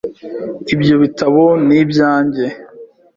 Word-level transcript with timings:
Ibyo 0.73 0.95
bitabo 1.03 1.43
ni 1.67 1.75
ibyanjye. 1.83 2.45